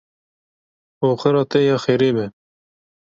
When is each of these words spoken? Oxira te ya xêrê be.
Oxira 1.09 1.43
te 1.51 1.57
ya 1.67 1.77
xêrê 1.83 2.09
be. 2.17 2.25